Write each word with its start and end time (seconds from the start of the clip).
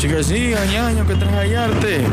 Sigue, 0.00 0.24
siga, 0.24 0.64
ñaño, 0.64 1.06
que 1.06 1.14
traes 1.14 1.34
hallarte. 1.34 2.06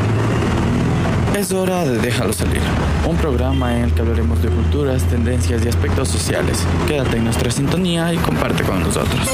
Es 1.34 1.50
hora 1.52 1.86
de 1.86 1.96
Déjalo 1.96 2.34
Salir, 2.34 2.60
un 3.08 3.16
programa 3.16 3.74
en 3.74 3.84
el 3.84 3.94
que 3.94 4.02
hablaremos 4.02 4.42
de 4.42 4.50
culturas, 4.50 5.02
tendencias 5.04 5.64
y 5.64 5.68
aspectos 5.68 6.08
sociales. 6.08 6.66
Quédate 6.86 7.16
en 7.16 7.24
nuestra 7.24 7.50
sintonía 7.50 8.12
y 8.12 8.18
comparte 8.18 8.62
con 8.62 8.80
nosotros. 8.80 9.26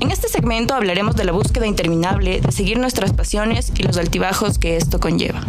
En 0.00 0.10
este 0.10 0.26
segmento 0.26 0.74
hablaremos 0.74 1.14
de 1.14 1.22
la 1.22 1.30
búsqueda 1.30 1.68
interminable 1.68 2.40
de 2.40 2.50
seguir 2.50 2.76
nuestras 2.76 3.12
pasiones 3.12 3.72
y 3.78 3.84
los 3.84 3.96
altibajos 3.96 4.58
que 4.58 4.76
esto 4.76 4.98
conlleva. 4.98 5.42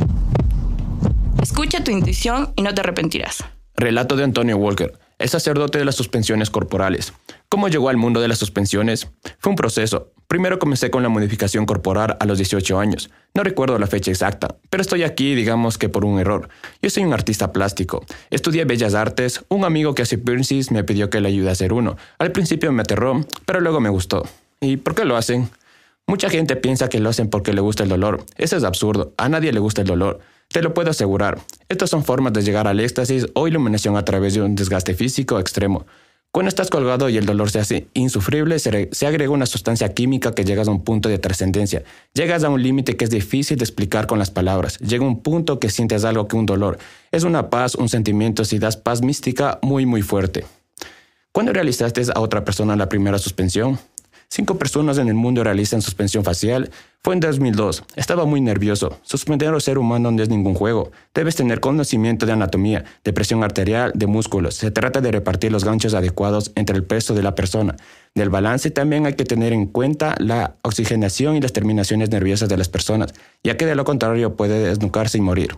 Escucha 1.42 1.84
tu 1.84 1.90
intuición 1.90 2.54
y 2.56 2.62
no 2.62 2.72
te 2.76 2.82
arrepentirás. 2.82 3.44
Relato 3.76 4.16
de 4.16 4.26
Antonio 4.26 4.58
Walker, 4.58 4.94
el 5.24 5.30
sacerdote 5.30 5.78
de 5.80 5.86
las 5.86 5.96
suspensiones 5.96 6.50
corporales. 6.50 7.14
¿Cómo 7.48 7.70
llegó 7.70 7.88
al 7.88 7.96
mundo 7.96 8.20
de 8.20 8.28
las 8.28 8.40
suspensiones? 8.40 9.08
Fue 9.40 9.52
un 9.52 9.56
proceso. 9.56 10.12
Primero 10.28 10.60
comencé 10.60 10.92
con 10.92 11.02
la 11.02 11.08
modificación 11.08 11.66
corporal 11.66 12.18
a 12.20 12.26
los 12.26 12.40
18 12.40 12.78
años. 12.78 13.10
No 13.34 13.42
recuerdo 13.42 13.80
la 13.80 13.88
fecha 13.88 14.12
exacta, 14.12 14.58
pero 14.70 14.82
estoy 14.82 15.04
aquí, 15.04 15.34
digamos 15.34 15.78
que 15.78 15.88
por 15.88 16.04
un 16.04 16.20
error. 16.20 16.50
Yo 16.82 16.90
soy 16.90 17.06
un 17.06 17.14
artista 17.14 17.54
plástico. 17.54 18.06
Estudié 18.32 18.66
Bellas 18.66 18.96
Artes. 18.96 19.46
Un 19.48 19.64
amigo 19.64 19.96
que 19.96 20.02
hace 20.02 20.18
piercings 20.18 20.72
me 20.72 20.84
pidió 20.84 21.10
que 21.10 21.22
le 21.22 21.30
ayude 21.30 21.48
a 21.48 21.54
hacer 21.54 21.72
uno. 21.72 21.96
Al 22.18 22.34
principio 22.34 22.74
me 22.74 22.82
aterró, 22.82 23.26
pero 23.46 23.62
luego 23.62 23.80
me 23.80 23.90
gustó. 23.90 24.28
¿Y 24.60 24.76
por 24.76 24.94
qué 24.94 25.06
lo 25.06 25.16
hacen? 25.16 25.50
Mucha 26.06 26.30
gente 26.30 26.58
piensa 26.58 26.90
que 26.90 27.00
lo 27.00 27.08
hacen 27.08 27.30
porque 27.30 27.54
le 27.54 27.62
gusta 27.62 27.84
el 27.84 27.90
dolor. 27.90 28.26
Eso 28.36 28.58
es 28.58 28.66
absurdo. 28.66 29.14
A 29.16 29.30
nadie 29.30 29.54
le 29.54 29.60
gusta 29.60 29.84
el 29.84 29.88
dolor. 29.88 30.20
Te 30.54 30.62
lo 30.62 30.76
puedo 30.76 30.92
asegurar. 30.92 31.40
Estas 31.68 31.90
son 31.90 32.06
formas 32.06 32.32
de 32.32 32.44
llegar 32.44 32.68
al 32.68 32.80
éxtasis 32.80 33.26
o 33.34 33.48
iluminación 33.48 33.98
a 33.98 34.06
través 34.06 34.36
de 34.36 34.44
un 34.44 34.54
desgaste 34.54 34.94
físico 34.94 35.40
extremo. 35.40 35.88
Cuando 36.32 36.50
estás 36.50 36.70
colgado 36.70 37.10
y 37.10 37.18
el 37.18 37.26
dolor 37.26 37.50
se 37.50 37.58
hace 37.58 37.88
insufrible, 37.96 38.60
se, 38.60 38.90
se 38.92 39.08
agrega 39.08 39.32
una 39.32 39.48
sustancia 39.48 39.96
química 39.96 40.36
que 40.36 40.46
llegas 40.46 40.68
a 40.68 40.72
un 40.72 40.84
punto 40.84 41.10
de 41.10 41.18
trascendencia. 41.18 41.82
Llegas 42.14 42.44
a 42.44 42.50
un 42.50 42.62
límite 42.62 42.96
que 42.96 43.06
es 43.06 43.10
difícil 43.10 43.58
de 43.58 43.64
explicar 43.64 44.06
con 44.06 44.20
las 44.20 44.30
palabras. 44.30 44.78
Llega 44.78 45.04
un 45.04 45.24
punto 45.24 45.60
que 45.60 45.72
sientes 45.72 46.06
algo 46.06 46.28
que 46.28 46.36
un 46.36 46.46
dolor. 46.46 46.78
Es 47.12 47.24
una 47.24 47.50
paz, 47.50 47.74
un 47.74 47.90
sentimiento, 47.90 48.46
si 48.46 48.60
das 48.60 48.78
paz 48.78 49.02
mística, 49.02 49.58
muy, 49.64 49.88
muy 49.88 50.04
fuerte. 50.04 50.46
¿Cuándo 51.32 51.52
realizaste 51.52 52.04
a 52.14 52.20
otra 52.20 52.46
persona 52.46 52.76
la 52.76 52.90
primera 52.90 53.18
suspensión? 53.18 53.80
Cinco 54.36 54.58
personas 54.58 54.98
en 54.98 55.10
el 55.10 55.14
mundo 55.14 55.44
realizan 55.44 55.84
suspensión 55.84 56.24
facial. 56.24 56.72
Fue 57.04 57.14
en 57.14 57.20
2002. 57.20 57.84
Estaba 57.96 58.26
muy 58.26 58.42
nervioso. 58.42 58.98
Suspender 59.04 59.50
a 59.50 59.54
un 59.54 59.62
ser 59.62 59.78
humano 59.78 60.10
no 60.10 60.24
es 60.24 60.30
ningún 60.30 60.56
juego. 60.56 60.90
Debes 61.14 61.36
tener 61.36 61.60
conocimiento 61.60 62.26
de 62.26 62.32
anatomía, 62.32 62.84
de 63.04 63.14
presión 63.14 63.44
arterial, 63.44 63.92
de 63.94 64.08
músculos. 64.08 64.56
Se 64.56 64.72
trata 64.72 65.02
de 65.02 65.12
repartir 65.12 65.52
los 65.52 65.64
ganchos 65.64 65.94
adecuados 65.94 66.52
entre 66.56 66.76
el 66.76 66.84
peso 66.84 67.14
de 67.14 67.22
la 67.22 67.36
persona. 67.36 67.76
Del 68.16 68.32
balance 68.32 68.72
también 68.72 69.06
hay 69.06 69.14
que 69.14 69.24
tener 69.24 69.54
en 69.54 69.68
cuenta 69.68 70.16
la 70.18 70.56
oxigenación 70.64 71.36
y 71.36 71.42
las 71.42 71.54
terminaciones 71.54 72.10
nerviosas 72.10 72.50
de 72.50 72.58
las 72.58 72.70
personas, 72.70 73.14
ya 73.44 73.56
que 73.56 73.68
de 73.68 73.76
lo 73.76 73.86
contrario 73.86 74.36
puede 74.36 74.68
desnucarse 74.68 75.20
y 75.20 75.22
morir. 75.22 75.52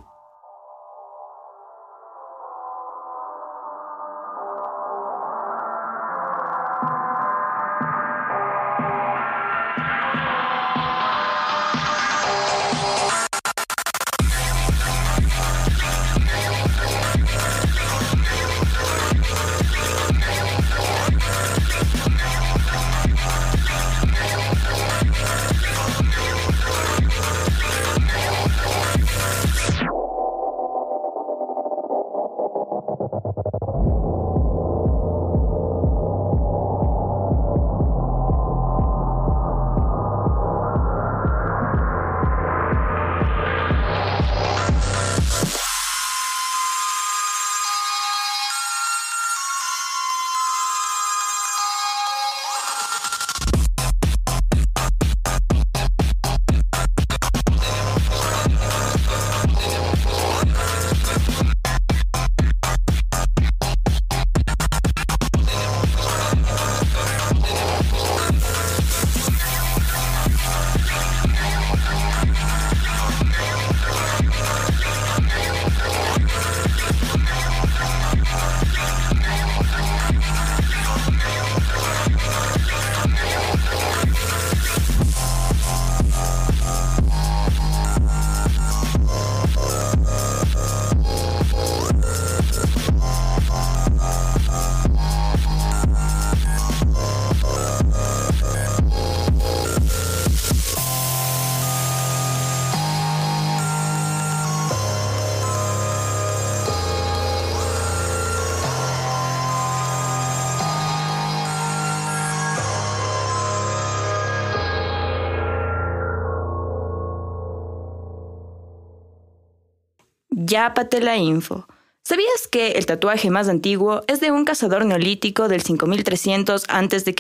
Yápate 120.56 121.02
la 121.02 121.18
info. 121.18 121.68
¿Sabías 122.02 122.48
que 122.50 122.72
el 122.78 122.86
tatuaje 122.86 123.30
más 123.30 123.50
antiguo 123.50 124.04
es 124.08 124.22
de 124.22 124.32
un 124.32 124.46
cazador 124.46 124.86
neolítico 124.86 125.50
del 125.50 125.62
5300 125.62 126.64
a.C.? 126.70 127.14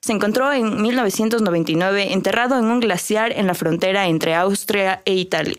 Se 0.00 0.12
encontró 0.12 0.52
en 0.52 0.80
1999 0.80 2.12
enterrado 2.12 2.56
en 2.56 2.66
un 2.66 2.78
glaciar 2.78 3.32
en 3.32 3.48
la 3.48 3.54
frontera 3.54 4.06
entre 4.06 4.36
Austria 4.36 5.02
e 5.06 5.14
Italia. 5.14 5.58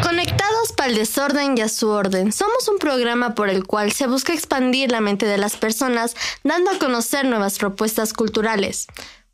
Conectados 0.00 0.70
para 0.76 0.90
el 0.90 0.94
desorden 0.94 1.58
y 1.58 1.62
a 1.62 1.68
su 1.68 1.88
orden, 1.88 2.30
somos 2.30 2.68
un 2.68 2.78
programa 2.78 3.34
por 3.34 3.48
el 3.48 3.66
cual 3.66 3.90
se 3.90 4.06
busca 4.06 4.32
expandir 4.32 4.92
la 4.92 5.00
mente 5.00 5.26
de 5.26 5.38
las 5.38 5.56
personas, 5.56 6.14
dando 6.44 6.70
a 6.70 6.78
conocer 6.78 7.24
nuevas 7.24 7.58
propuestas 7.58 8.12
culturales. 8.12 8.86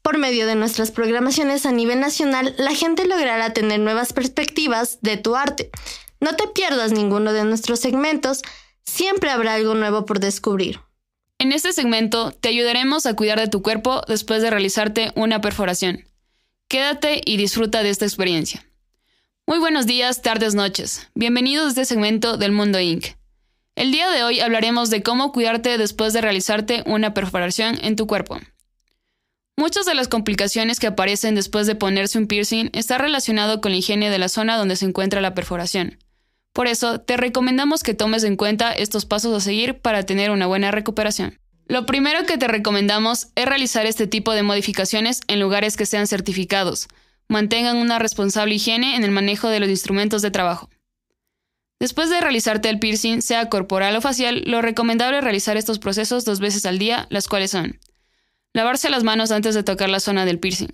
Por 0.02 0.18
medio 0.18 0.46
de 0.46 0.54
nuestras 0.54 0.90
programaciones 0.90 1.66
a 1.66 1.72
nivel 1.72 2.00
nacional, 2.00 2.54
la 2.58 2.74
gente 2.74 3.06
logrará 3.06 3.52
tener 3.52 3.80
nuevas 3.80 4.12
perspectivas 4.12 4.98
de 5.02 5.16
tu 5.16 5.36
arte. 5.36 5.70
No 6.20 6.36
te 6.36 6.46
pierdas 6.48 6.92
ninguno 6.92 7.32
de 7.32 7.44
nuestros 7.44 7.80
segmentos, 7.80 8.42
siempre 8.84 9.30
habrá 9.30 9.54
algo 9.54 9.74
nuevo 9.74 10.06
por 10.06 10.20
descubrir. 10.20 10.80
En 11.38 11.52
este 11.52 11.72
segmento 11.72 12.32
te 12.32 12.48
ayudaremos 12.48 13.06
a 13.06 13.14
cuidar 13.14 13.40
de 13.40 13.48
tu 13.48 13.62
cuerpo 13.62 14.02
después 14.06 14.42
de 14.42 14.50
realizarte 14.50 15.12
una 15.14 15.40
perforación. 15.40 16.06
Quédate 16.68 17.20
y 17.24 17.36
disfruta 17.36 17.82
de 17.82 17.90
esta 17.90 18.04
experiencia. 18.04 18.66
Muy 19.46 19.58
buenos 19.58 19.86
días, 19.86 20.22
tardes, 20.22 20.54
noches. 20.54 21.08
Bienvenidos 21.14 21.66
a 21.66 21.68
este 21.70 21.84
segmento 21.84 22.36
del 22.36 22.52
Mundo 22.52 22.78
Inc. 22.78 23.06
El 23.74 23.90
día 23.90 24.10
de 24.10 24.22
hoy 24.22 24.40
hablaremos 24.40 24.90
de 24.90 25.02
cómo 25.02 25.32
cuidarte 25.32 25.78
después 25.78 26.12
de 26.12 26.20
realizarte 26.20 26.82
una 26.86 27.14
perforación 27.14 27.78
en 27.82 27.96
tu 27.96 28.06
cuerpo. 28.06 28.38
Muchas 29.56 29.84
de 29.84 29.94
las 29.94 30.08
complicaciones 30.08 30.80
que 30.80 30.86
aparecen 30.86 31.34
después 31.34 31.66
de 31.66 31.74
ponerse 31.74 32.18
un 32.18 32.26
piercing 32.26 32.70
está 32.72 32.98
relacionado 32.98 33.60
con 33.60 33.72
la 33.72 33.78
higiene 33.78 34.08
de 34.08 34.18
la 34.18 34.28
zona 34.28 34.56
donde 34.56 34.76
se 34.76 34.86
encuentra 34.86 35.20
la 35.20 35.34
perforación. 35.34 35.98
Por 36.52 36.66
eso, 36.66 37.00
te 37.00 37.16
recomendamos 37.16 37.82
que 37.82 37.94
tomes 37.94 38.24
en 38.24 38.36
cuenta 38.36 38.72
estos 38.72 39.06
pasos 39.06 39.36
a 39.36 39.40
seguir 39.40 39.80
para 39.80 40.04
tener 40.04 40.30
una 40.30 40.46
buena 40.46 40.70
recuperación. 40.70 41.38
Lo 41.66 41.86
primero 41.86 42.26
que 42.26 42.38
te 42.38 42.48
recomendamos 42.48 43.28
es 43.36 43.46
realizar 43.46 43.86
este 43.86 44.08
tipo 44.08 44.32
de 44.32 44.42
modificaciones 44.42 45.20
en 45.28 45.38
lugares 45.38 45.76
que 45.76 45.86
sean 45.86 46.08
certificados. 46.08 46.88
Mantengan 47.28 47.76
una 47.76 48.00
responsable 48.00 48.56
higiene 48.56 48.96
en 48.96 49.04
el 49.04 49.12
manejo 49.12 49.48
de 49.48 49.60
los 49.60 49.68
instrumentos 49.68 50.20
de 50.22 50.32
trabajo. 50.32 50.68
Después 51.78 52.10
de 52.10 52.20
realizarte 52.20 52.68
el 52.68 52.80
piercing, 52.80 53.22
sea 53.22 53.48
corporal 53.48 53.94
o 53.94 54.00
facial, 54.00 54.42
lo 54.46 54.62
recomendable 54.62 55.18
es 55.18 55.24
realizar 55.24 55.56
estos 55.56 55.78
procesos 55.78 56.24
dos 56.24 56.40
veces 56.40 56.66
al 56.66 56.78
día, 56.78 57.06
las 57.08 57.28
cuales 57.28 57.52
son 57.52 57.78
lavarse 58.52 58.90
las 58.90 59.04
manos 59.04 59.30
antes 59.30 59.54
de 59.54 59.62
tocar 59.62 59.88
la 59.88 60.00
zona 60.00 60.24
del 60.24 60.38
piercing. 60.38 60.72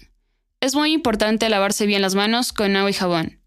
Es 0.61 0.75
muy 0.75 0.93
importante 0.93 1.49
lavarse 1.49 1.87
bien 1.87 2.03
las 2.03 2.15
manos 2.15 2.53
con 2.53 2.75
agua 2.77 2.91
y 2.91 2.95
jabón. 2.95 3.39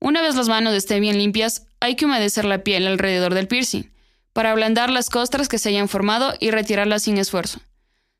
Una 0.00 0.22
vez 0.22 0.34
las 0.34 0.48
manos 0.48 0.74
estén 0.74 1.00
bien 1.00 1.18
limpias, 1.18 1.66
hay 1.80 1.96
que 1.96 2.04
humedecer 2.04 2.44
la 2.44 2.62
piel 2.62 2.86
alrededor 2.86 3.34
del 3.34 3.48
piercing, 3.48 3.90
para 4.32 4.50
ablandar 4.50 4.90
las 4.90 5.10
costras 5.10 5.48
que 5.48 5.58
se 5.58 5.70
hayan 5.70 5.88
formado 5.88 6.34
y 6.40 6.50
retirarlas 6.50 7.02
sin 7.02 7.18
esfuerzo. 7.18 7.60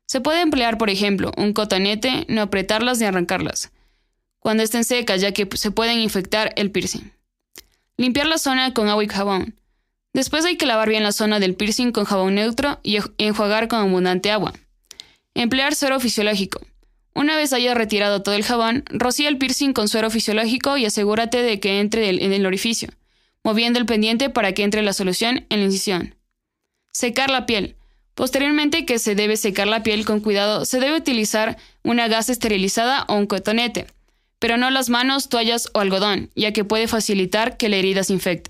Se 0.07 0.21
puede 0.21 0.41
emplear, 0.41 0.77
por 0.77 0.89
ejemplo, 0.89 1.31
un 1.37 1.53
cotonete, 1.53 2.25
no 2.27 2.41
apretarlas 2.41 2.99
ni 2.99 3.05
arrancarlas, 3.05 3.71
cuando 4.39 4.63
estén 4.63 4.83
secas, 4.83 5.21
ya 5.21 5.31
que 5.31 5.47
se 5.55 5.71
pueden 5.71 5.99
infectar 5.99 6.51
el 6.57 6.71
piercing. 6.71 7.11
Limpiar 7.97 8.25
la 8.27 8.39
zona 8.39 8.73
con 8.73 8.89
agua 8.89 9.03
y 9.03 9.07
jabón. 9.07 9.55
Después 10.13 10.43
hay 10.45 10.57
que 10.57 10.65
lavar 10.65 10.89
bien 10.89 11.03
la 11.03 11.11
zona 11.11 11.39
del 11.39 11.55
piercing 11.55 11.91
con 11.91 12.05
jabón 12.05 12.35
neutro 12.35 12.79
y 12.83 12.97
enjuagar 13.19 13.67
con 13.67 13.79
abundante 13.79 14.31
agua. 14.31 14.53
Emplear 15.33 15.75
suero 15.75 15.99
fisiológico. 15.99 16.61
Una 17.13 17.35
vez 17.35 17.53
hayas 17.53 17.75
retirado 17.75 18.21
todo 18.21 18.35
el 18.35 18.43
jabón, 18.43 18.83
rocía 18.89 19.29
el 19.29 19.37
piercing 19.37 19.73
con 19.73 19.87
suero 19.87 20.09
fisiológico 20.09 20.77
y 20.77 20.85
asegúrate 20.85 21.41
de 21.41 21.59
que 21.59 21.79
entre 21.79 22.09
en 22.09 22.33
el 22.33 22.45
orificio, 22.45 22.89
moviendo 23.43 23.79
el 23.79 23.85
pendiente 23.85 24.29
para 24.29 24.53
que 24.53 24.63
entre 24.63 24.81
la 24.81 24.93
solución 24.93 25.45
en 25.49 25.59
la 25.59 25.65
incisión. 25.65 26.15
Secar 26.93 27.29
la 27.29 27.45
piel. 27.45 27.75
Posteriormente 28.15 28.85
que 28.85 28.99
se 28.99 29.15
debe 29.15 29.37
secar 29.37 29.67
la 29.67 29.83
piel 29.83 30.05
con 30.05 30.19
cuidado, 30.19 30.65
se 30.65 30.79
debe 30.79 30.97
utilizar 30.97 31.57
una 31.83 32.07
gasa 32.07 32.31
esterilizada 32.31 33.05
o 33.07 33.15
un 33.15 33.25
cotonete 33.25 33.87
pero 34.41 34.57
no 34.57 34.71
las 34.71 34.89
manos, 34.89 35.29
toallas 35.29 35.69
o 35.75 35.79
algodón, 35.79 36.31
ya 36.35 36.51
que 36.51 36.63
puede 36.63 36.87
facilitar 36.87 37.57
que 37.57 37.69
la 37.69 37.75
herida 37.75 38.03
se 38.03 38.13
infecte. 38.13 38.49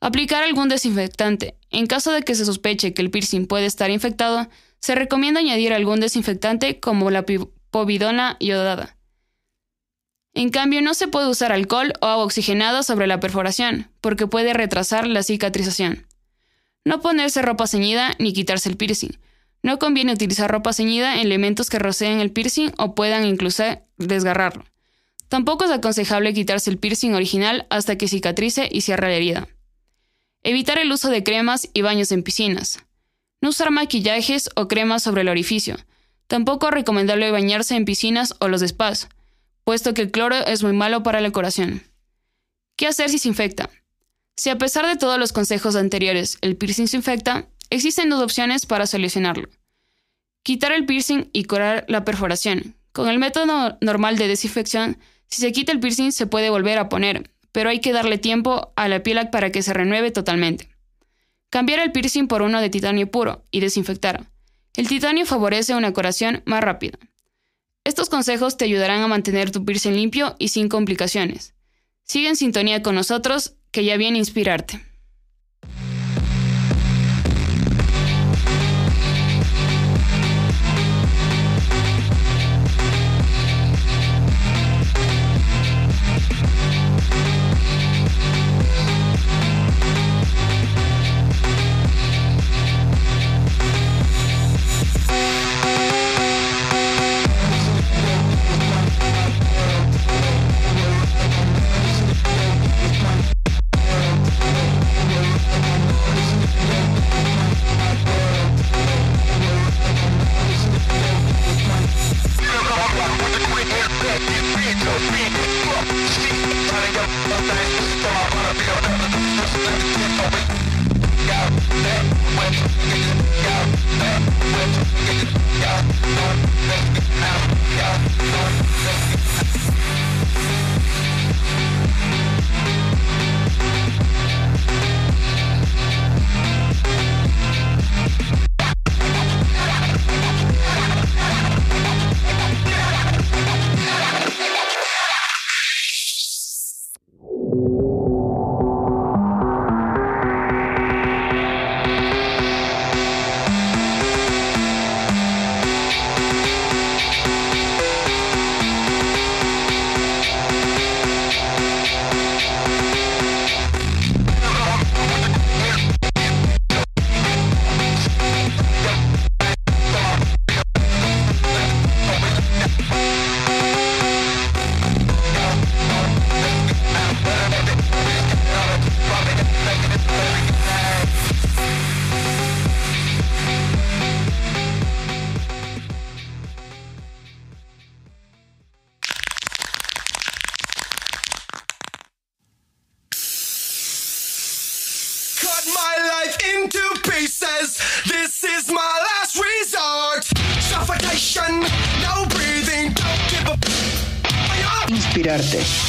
Aplicar 0.00 0.42
algún 0.42 0.68
desinfectante. 0.68 1.54
En 1.70 1.86
caso 1.86 2.10
de 2.10 2.22
que 2.22 2.34
se 2.34 2.44
sospeche 2.44 2.92
que 2.94 3.02
el 3.02 3.10
piercing 3.12 3.46
puede 3.46 3.66
estar 3.66 3.92
infectado, 3.92 4.48
se 4.80 4.94
recomienda 4.94 5.40
añadir 5.40 5.72
algún 5.72 6.00
desinfectante 6.00 6.80
como 6.80 7.10
la 7.10 7.24
povidona 7.70 8.36
iodada. 8.40 8.96
En 10.34 10.50
cambio, 10.50 10.82
no 10.82 10.94
se 10.94 11.08
puede 11.08 11.28
usar 11.28 11.52
alcohol 11.52 11.92
o 12.00 12.06
agua 12.06 12.24
oxigenada 12.24 12.82
sobre 12.82 13.06
la 13.06 13.18
perforación, 13.18 13.90
porque 14.00 14.26
puede 14.26 14.54
retrasar 14.54 15.06
la 15.06 15.22
cicatrización. 15.22 16.06
No 16.84 17.00
ponerse 17.00 17.42
ropa 17.42 17.66
ceñida 17.66 18.14
ni 18.18 18.32
quitarse 18.32 18.68
el 18.68 18.76
piercing. 18.76 19.18
No 19.62 19.78
conviene 19.78 20.12
utilizar 20.12 20.50
ropa 20.50 20.72
ceñida 20.72 21.14
en 21.14 21.20
elementos 21.20 21.68
que 21.68 21.78
roceen 21.78 22.20
el 22.20 22.30
piercing 22.30 22.70
o 22.78 22.94
puedan 22.94 23.24
incluso 23.24 23.64
desgarrarlo. 23.96 24.64
Tampoco 25.28 25.64
es 25.64 25.70
aconsejable 25.70 26.32
quitarse 26.32 26.70
el 26.70 26.78
piercing 26.78 27.14
original 27.14 27.66
hasta 27.68 27.98
que 27.98 28.08
cicatrice 28.08 28.68
y 28.70 28.82
cierre 28.82 29.08
la 29.08 29.14
herida. 29.14 29.48
Evitar 30.42 30.78
el 30.78 30.92
uso 30.92 31.10
de 31.10 31.24
cremas 31.24 31.68
y 31.74 31.82
baños 31.82 32.12
en 32.12 32.22
piscinas. 32.22 32.84
No 33.40 33.50
usar 33.50 33.70
maquillajes 33.70 34.50
o 34.56 34.68
cremas 34.68 35.02
sobre 35.02 35.22
el 35.22 35.28
orificio. 35.28 35.76
Tampoco 36.26 36.68
es 36.68 36.74
recomendable 36.74 37.30
bañarse 37.30 37.76
en 37.76 37.84
piscinas 37.84 38.34
o 38.40 38.48
los 38.48 38.62
spas, 38.62 39.08
puesto 39.64 39.94
que 39.94 40.02
el 40.02 40.10
cloro 40.10 40.36
es 40.36 40.62
muy 40.62 40.72
malo 40.72 41.02
para 41.02 41.20
la 41.20 41.30
corazón. 41.30 41.82
¿Qué 42.76 42.86
hacer 42.86 43.10
si 43.10 43.18
se 43.18 43.28
infecta? 43.28 43.70
Si 44.36 44.50
a 44.50 44.58
pesar 44.58 44.86
de 44.86 44.96
todos 44.96 45.18
los 45.18 45.32
consejos 45.32 45.76
anteriores 45.76 46.38
el 46.42 46.56
piercing 46.56 46.86
se 46.86 46.96
infecta, 46.96 47.46
existen 47.70 48.10
dos 48.10 48.22
opciones 48.22 48.66
para 48.66 48.86
solucionarlo. 48.86 49.48
Quitar 50.42 50.72
el 50.72 50.86
piercing 50.86 51.28
y 51.32 51.44
curar 51.44 51.84
la 51.88 52.04
perforación. 52.04 52.76
Con 52.92 53.08
el 53.08 53.18
método 53.18 53.76
normal 53.80 54.16
de 54.16 54.28
desinfección 54.28 54.98
si 55.28 55.42
se 55.42 55.52
quita 55.52 55.72
el 55.72 55.80
piercing 55.80 56.12
se 56.12 56.26
puede 56.26 56.50
volver 56.50 56.78
a 56.78 56.88
poner, 56.88 57.30
pero 57.52 57.70
hay 57.70 57.80
que 57.80 57.92
darle 57.92 58.18
tiempo 58.18 58.72
a 58.76 58.88
la 58.88 59.02
piel 59.02 59.28
para 59.30 59.50
que 59.52 59.62
se 59.62 59.74
renueve 59.74 60.10
totalmente. 60.10 60.68
Cambiar 61.50 61.80
el 61.80 61.92
piercing 61.92 62.28
por 62.28 62.42
uno 62.42 62.60
de 62.60 62.68
titanio 62.68 63.10
puro 63.10 63.44
y 63.50 63.60
desinfectar. 63.60 64.30
El 64.76 64.86
titanio 64.86 65.24
favorece 65.24 65.74
una 65.74 65.92
curación 65.92 66.42
más 66.44 66.62
rápida. 66.62 66.98
Estos 67.84 68.10
consejos 68.10 68.56
te 68.56 68.66
ayudarán 68.66 69.00
a 69.00 69.08
mantener 69.08 69.50
tu 69.50 69.64
piercing 69.64 69.94
limpio 69.94 70.36
y 70.38 70.48
sin 70.48 70.68
complicaciones. 70.68 71.54
Sigue 72.04 72.28
en 72.28 72.36
sintonía 72.36 72.82
con 72.82 72.94
nosotros, 72.94 73.54
que 73.70 73.84
ya 73.84 73.96
viene 73.96 74.18
inspirarte. 74.18 74.87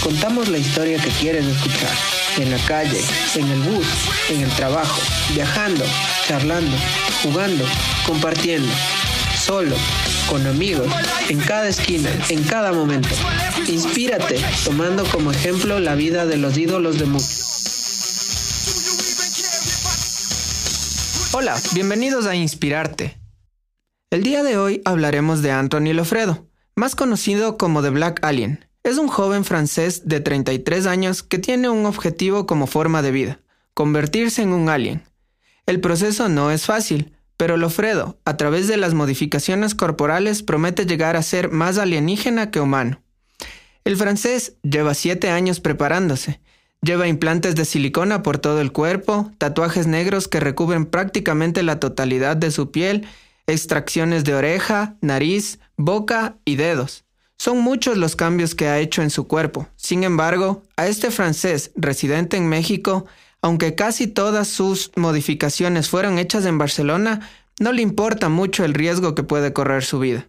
Contamos 0.03 0.47
la 0.47 0.57
historia 0.57 0.97
que 0.97 1.09
quieres 1.09 1.45
escuchar. 1.45 1.91
En 2.37 2.51
la 2.51 2.57
calle, 2.65 3.01
en 3.35 3.47
el 3.49 3.59
bus, 3.59 3.85
en 4.29 4.41
el 4.41 4.49
trabajo, 4.51 5.01
viajando, 5.33 5.83
charlando, 6.25 6.75
jugando, 7.21 7.65
compartiendo. 8.07 8.71
Solo, 9.35 9.75
con 10.29 10.47
amigos, 10.47 10.87
en 11.27 11.39
cada 11.39 11.67
esquina, 11.67 12.09
en 12.29 12.43
cada 12.43 12.71
momento. 12.71 13.09
Inspírate, 13.67 14.39
tomando 14.63 15.03
como 15.05 15.31
ejemplo 15.31 15.79
la 15.79 15.95
vida 15.95 16.25
de 16.25 16.37
los 16.37 16.57
ídolos 16.57 16.97
de 16.97 17.05
música. 17.05 17.43
Hola, 21.33 21.61
bienvenidos 21.73 22.25
a 22.25 22.35
Inspirarte. 22.35 23.19
El 24.11 24.23
día 24.23 24.43
de 24.43 24.57
hoy 24.57 24.81
hablaremos 24.85 25.41
de 25.41 25.51
Anthony 25.51 25.93
Lofredo, 25.93 26.47
más 26.75 26.95
conocido 26.95 27.57
como 27.57 27.81
The 27.81 27.89
Black 27.89 28.19
Alien. 28.23 28.68
Es 28.89 28.97
un 28.97 29.07
joven 29.07 29.45
francés 29.45 30.07
de 30.07 30.19
33 30.19 30.87
años 30.87 31.21
que 31.21 31.37
tiene 31.37 31.69
un 31.69 31.85
objetivo 31.85 32.47
como 32.47 32.65
forma 32.65 33.03
de 33.03 33.11
vida, 33.11 33.39
convertirse 33.75 34.41
en 34.41 34.51
un 34.51 34.67
alien. 34.67 35.03
El 35.67 35.79
proceso 35.79 36.27
no 36.27 36.49
es 36.49 36.65
fácil, 36.65 37.13
pero 37.37 37.55
Lofredo, 37.55 38.17
a 38.25 38.35
través 38.35 38.67
de 38.67 38.77
las 38.77 38.95
modificaciones 38.95 39.75
corporales, 39.75 40.41
promete 40.41 40.87
llegar 40.87 41.17
a 41.17 41.21
ser 41.21 41.51
más 41.51 41.77
alienígena 41.77 42.49
que 42.49 42.61
humano. 42.61 42.99
El 43.85 43.95
francés 43.95 44.55
lleva 44.63 44.95
siete 44.95 45.29
años 45.29 45.59
preparándose. 45.59 46.41
Lleva 46.81 47.07
implantes 47.07 47.53
de 47.53 47.65
silicona 47.65 48.23
por 48.23 48.39
todo 48.39 48.59
el 48.59 48.71
cuerpo, 48.71 49.31
tatuajes 49.37 49.85
negros 49.85 50.27
que 50.27 50.39
recubren 50.39 50.87
prácticamente 50.87 51.61
la 51.61 51.79
totalidad 51.79 52.37
de 52.37 52.49
su 52.49 52.71
piel, 52.71 53.07
extracciones 53.45 54.23
de 54.23 54.33
oreja, 54.33 54.95
nariz, 55.01 55.59
boca 55.77 56.37
y 56.43 56.55
dedos. 56.55 57.05
Son 57.39 57.59
muchos 57.59 57.97
los 57.97 58.15
cambios 58.15 58.53
que 58.53 58.67
ha 58.67 58.79
hecho 58.79 59.01
en 59.01 59.09
su 59.09 59.27
cuerpo. 59.27 59.67
Sin 59.75 60.03
embargo, 60.03 60.61
a 60.75 60.85
este 60.85 61.09
francés 61.09 61.71
residente 61.75 62.37
en 62.37 62.47
México 62.47 63.07
aunque 63.41 63.75
casi 63.75 64.07
todas 64.07 64.47
sus 64.47 64.91
modificaciones 64.95 65.89
fueron 65.89 66.19
hechas 66.19 66.45
en 66.45 66.57
Barcelona, 66.57 67.29
no 67.59 67.71
le 67.71 67.81
importa 67.81 68.29
mucho 68.29 68.65
el 68.65 68.73
riesgo 68.73 69.15
que 69.15 69.23
puede 69.23 69.53
correr 69.53 69.83
su 69.83 69.99
vida. 69.99 70.27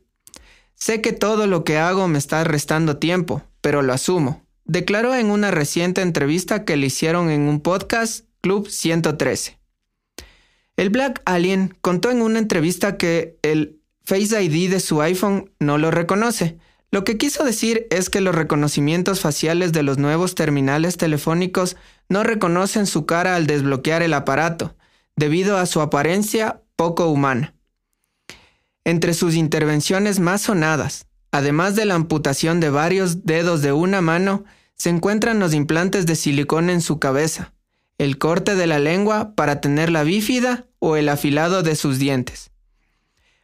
Sé 0.75 1.01
que 1.01 1.13
todo 1.13 1.47
lo 1.47 1.65
que 1.65 1.79
hago 1.79 2.09
me 2.09 2.19
está 2.19 2.45
restando 2.45 2.99
tiempo, 2.99 3.43
pero 3.61 3.83
lo 3.83 3.93
asumo, 3.93 4.45
declaró 4.65 5.15
en 5.15 5.31
una 5.31 5.51
reciente 5.51 6.03
entrevista 6.03 6.65
que 6.65 6.77
le 6.77 6.87
hicieron 6.87 7.31
en 7.31 7.43
un 7.43 7.61
podcast 7.61 8.27
Club 8.41 8.69
113. 8.69 9.59
El 10.77 10.91
Black 10.91 11.21
Alien 11.27 11.77
contó 11.81 12.11
en 12.11 12.23
una 12.23 12.39
entrevista 12.39 12.97
que 12.97 13.39
el 13.43 13.81
Face 14.03 14.43
ID 14.43 14.71
de 14.71 14.81
su 14.81 15.03
iPhone 15.03 15.53
no 15.59 15.77
lo 15.77 15.91
reconoce, 15.91 16.57
lo 16.91 17.05
que 17.05 17.17
quiso 17.17 17.45
decir 17.45 17.87
es 17.91 18.11
que 18.11 18.21
los 18.21 18.35
reconocimientos 18.35 19.21
faciales 19.21 19.73
de 19.73 19.83
los 19.83 19.99
nuevos 19.99 20.35
terminales 20.35 20.97
telefónicos 20.97 21.77
no 22.09 22.25
reconocen 22.25 22.87
su 22.87 23.07
cara 23.07 23.37
al 23.37 23.47
desbloquear 23.47 24.03
el 24.03 24.13
aparato, 24.13 24.77
debido 25.15 25.57
a 25.57 25.67
su 25.67 25.81
apariencia 25.81 26.63
poco 26.75 27.07
humana. 27.07 27.55
Entre 28.85 29.15
sus 29.15 29.37
intervenciones 29.37 30.19
más 30.19 30.43
sonadas, 30.43 31.07
además 31.31 31.77
de 31.77 31.85
la 31.85 31.95
amputación 31.95 32.59
de 32.59 32.71
varios 32.71 33.25
dedos 33.25 33.63
de 33.63 33.73
una 33.73 34.01
mano, 34.01 34.45
se 34.75 34.89
encuentran 34.89 35.39
los 35.39 35.55
implantes 35.55 36.07
de 36.07 36.17
silicona 36.17 36.73
en 36.73 36.81
su 36.81 36.99
cabeza, 36.99 37.53
el 37.99 38.19
corte 38.19 38.57
de 38.57 38.67
la 38.67 38.79
lengua 38.79 39.35
para 39.37 39.61
tenerla 39.61 40.03
bífida 40.03 40.67
o 40.79 40.97
el 40.97 41.09
afilado 41.09 41.63
de 41.63 41.77
sus 41.77 41.99
dientes. 41.99 42.51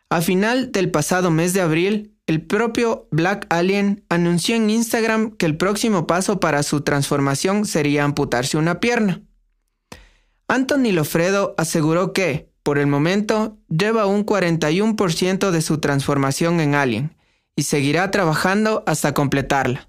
A 0.09 0.21
final 0.21 0.73
del 0.73 0.91
pasado 0.91 1.31
mes 1.31 1.53
de 1.53 1.61
abril, 1.61 2.16
el 2.27 2.43
propio 2.43 3.07
Black 3.11 3.47
Alien 3.51 4.05
anunció 4.09 4.57
en 4.57 4.69
Instagram 4.69 5.31
que 5.33 5.47
el 5.47 5.57
próximo 5.57 6.07
paso 6.07 6.41
para 6.41 6.63
su 6.63 6.81
transformación 6.81 7.65
sería 7.65 8.05
amputarse 8.05 8.57
una 8.57 8.81
pierna. 8.81 9.23
Anthony 10.49 10.93
Lofredo 10.93 11.55
aseguró 11.57 12.13
que, 12.13 12.51
por 12.63 12.79
el 12.79 12.89
momento, 12.89 13.59
lleva 13.69 14.07
un 14.07 14.27
41% 14.27 15.51
de 15.51 15.63
su 15.63 15.79
transformación 15.79 16.61
en 16.61 16.75
Alien 16.75 17.17
y 17.55 17.63
seguirá 17.63 18.11
trabajando 18.11 18.83
hasta 18.87 19.15
completarla. 19.15 19.89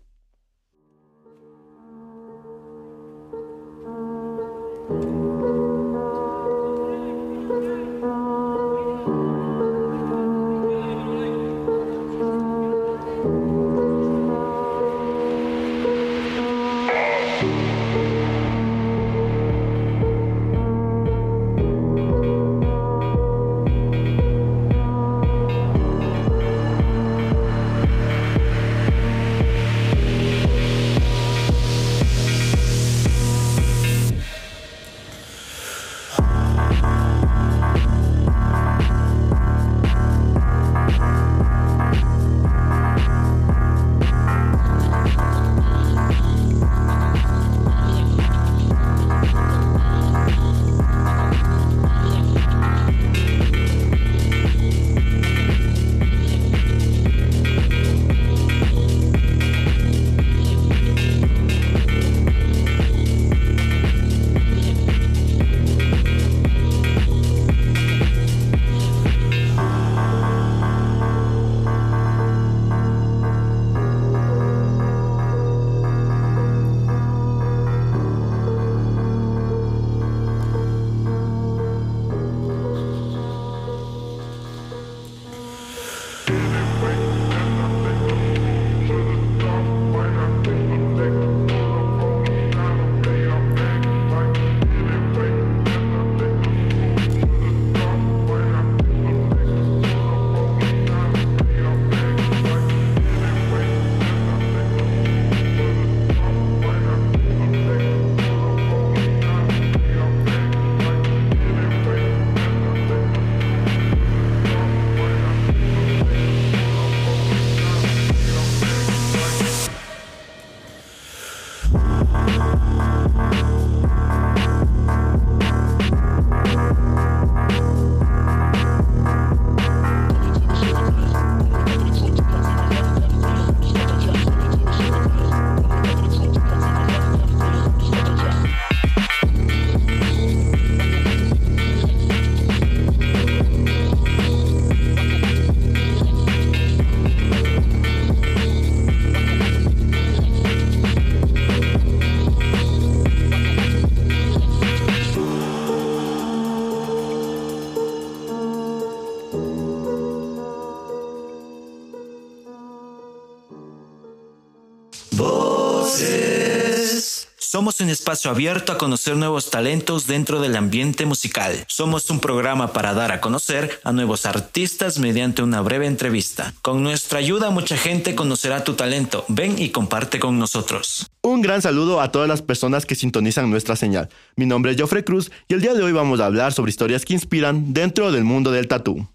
Un 167.79 167.89
espacio 167.89 168.31
abierto 168.31 168.71
a 168.71 168.77
conocer 168.79 169.15
nuevos 169.17 169.51
talentos 169.51 170.07
dentro 170.07 170.41
del 170.41 170.55
ambiente 170.55 171.05
musical. 171.05 171.63
Somos 171.67 172.09
un 172.09 172.19
programa 172.19 172.73
para 172.73 172.95
dar 172.95 173.11
a 173.11 173.21
conocer 173.21 173.79
a 173.83 173.91
nuevos 173.91 174.25
artistas 174.25 174.97
mediante 174.97 175.43
una 175.43 175.61
breve 175.61 175.85
entrevista. 175.85 176.55
Con 176.63 176.81
nuestra 176.81 177.19
ayuda 177.19 177.51
mucha 177.51 177.77
gente 177.77 178.15
conocerá 178.15 178.63
tu 178.63 178.73
talento. 178.73 179.25
Ven 179.27 179.61
y 179.61 179.69
comparte 179.69 180.17
con 180.17 180.39
nosotros. 180.39 181.05
Un 181.21 181.43
gran 181.43 181.61
saludo 181.61 182.01
a 182.01 182.11
todas 182.11 182.27
las 182.27 182.41
personas 182.41 182.87
que 182.87 182.95
sintonizan 182.95 183.51
nuestra 183.51 183.75
señal. 183.75 184.09
Mi 184.35 184.47
nombre 184.47 184.71
es 184.71 184.81
Joffrey 184.81 185.03
Cruz 185.03 185.31
y 185.47 185.53
el 185.53 185.61
día 185.61 185.75
de 185.75 185.83
hoy 185.83 185.91
vamos 185.91 186.19
a 186.19 186.25
hablar 186.25 186.53
sobre 186.53 186.71
historias 186.71 187.05
que 187.05 187.13
inspiran 187.13 187.73
dentro 187.73 188.11
del 188.11 188.23
mundo 188.23 188.51
del 188.51 188.67
tatú. 188.67 189.07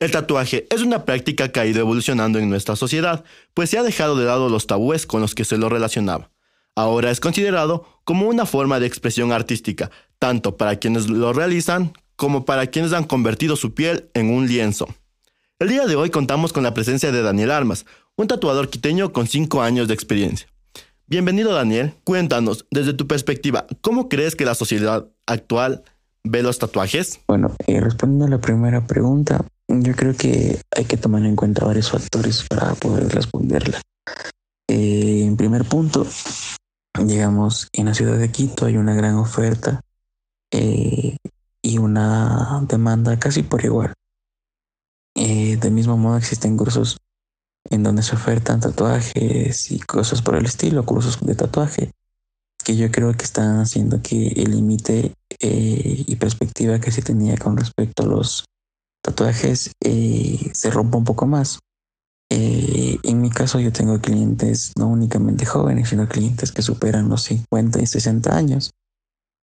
El 0.00 0.10
tatuaje 0.10 0.66
es 0.70 0.80
una 0.80 1.04
práctica 1.04 1.48
que 1.52 1.60
ha 1.60 1.66
ido 1.66 1.80
evolucionando 1.80 2.38
en 2.38 2.48
nuestra 2.48 2.74
sociedad, 2.74 3.22
pues 3.52 3.68
se 3.68 3.76
ha 3.76 3.82
dejado 3.82 4.16
de 4.16 4.24
lado 4.24 4.48
los 4.48 4.66
tabúes 4.66 5.04
con 5.04 5.20
los 5.20 5.34
que 5.34 5.44
se 5.44 5.58
lo 5.58 5.68
relacionaba. 5.68 6.30
Ahora 6.78 7.10
es 7.10 7.18
considerado 7.18 7.84
como 8.04 8.28
una 8.28 8.46
forma 8.46 8.78
de 8.78 8.86
expresión 8.86 9.32
artística, 9.32 9.90
tanto 10.20 10.56
para 10.56 10.76
quienes 10.76 11.08
lo 11.08 11.32
realizan 11.32 11.92
como 12.14 12.44
para 12.44 12.68
quienes 12.68 12.92
han 12.92 13.02
convertido 13.02 13.56
su 13.56 13.74
piel 13.74 14.08
en 14.14 14.30
un 14.30 14.46
lienzo. 14.46 14.86
El 15.58 15.70
día 15.70 15.86
de 15.86 15.96
hoy 15.96 16.10
contamos 16.10 16.52
con 16.52 16.62
la 16.62 16.74
presencia 16.74 17.10
de 17.10 17.20
Daniel 17.20 17.50
Armas, 17.50 17.84
un 18.14 18.28
tatuador 18.28 18.70
quiteño 18.70 19.12
con 19.12 19.26
5 19.26 19.60
años 19.60 19.88
de 19.88 19.94
experiencia. 19.94 20.46
Bienvenido 21.08 21.52
Daniel, 21.52 21.94
cuéntanos, 22.04 22.64
desde 22.70 22.92
tu 22.92 23.08
perspectiva, 23.08 23.66
¿cómo 23.80 24.08
crees 24.08 24.36
que 24.36 24.44
la 24.44 24.54
sociedad 24.54 25.08
actual 25.26 25.82
ve 26.22 26.44
los 26.44 26.60
tatuajes? 26.60 27.18
Bueno, 27.26 27.56
eh, 27.66 27.80
respondiendo 27.80 28.26
a 28.26 28.28
la 28.28 28.40
primera 28.40 28.86
pregunta, 28.86 29.44
yo 29.66 29.96
creo 29.96 30.14
que 30.14 30.60
hay 30.76 30.84
que 30.84 30.96
tomar 30.96 31.24
en 31.24 31.34
cuenta 31.34 31.64
varios 31.64 31.90
factores 31.90 32.44
para 32.48 32.74
poder 32.74 33.08
responderla. 33.08 33.80
Eh, 34.70 35.24
en 35.24 35.36
primer 35.36 35.64
punto, 35.64 36.06
digamos, 37.06 37.68
en 37.72 37.86
la 37.86 37.94
ciudad 37.94 38.18
de 38.18 38.30
Quito 38.30 38.66
hay 38.66 38.76
una 38.76 38.94
gran 38.94 39.16
oferta 39.16 39.80
eh, 40.50 41.16
y 41.62 41.78
una 41.78 42.64
demanda 42.68 43.18
casi 43.18 43.42
por 43.42 43.64
igual. 43.64 43.94
Eh, 45.14 45.56
del 45.56 45.72
mismo 45.72 45.96
modo 45.96 46.16
existen 46.16 46.56
cursos 46.56 46.98
en 47.70 47.82
donde 47.82 48.02
se 48.02 48.14
ofertan 48.14 48.60
tatuajes 48.60 49.70
y 49.70 49.80
cosas 49.80 50.22
por 50.22 50.36
el 50.36 50.46
estilo, 50.46 50.86
cursos 50.86 51.18
de 51.20 51.34
tatuaje, 51.34 51.92
que 52.64 52.76
yo 52.76 52.90
creo 52.90 53.12
que 53.14 53.24
están 53.24 53.58
haciendo 53.58 54.00
que 54.00 54.28
el 54.28 54.52
límite 54.52 55.14
eh, 55.40 56.04
y 56.06 56.16
perspectiva 56.16 56.80
que 56.80 56.92
se 56.92 57.02
tenía 57.02 57.36
con 57.36 57.56
respecto 57.56 58.04
a 58.04 58.06
los 58.06 58.44
tatuajes 59.02 59.72
se 59.80 60.70
rompa 60.70 60.98
un 60.98 61.04
poco 61.04 61.26
más. 61.26 61.58
Eh, 62.30 62.98
en 63.04 63.20
mi 63.22 63.30
caso 63.30 63.58
yo 63.58 63.72
tengo 63.72 64.00
clientes 64.00 64.72
no 64.76 64.88
únicamente 64.88 65.46
jóvenes, 65.46 65.88
sino 65.88 66.08
clientes 66.08 66.52
que 66.52 66.62
superan 66.62 67.08
los 67.08 67.22
50 67.22 67.80
y 67.80 67.86
60 67.86 68.36
años. 68.36 68.72